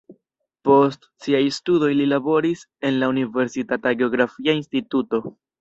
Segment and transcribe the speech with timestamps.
[0.67, 5.23] Post siaj studoj li laboris en la universitata geografia instituto.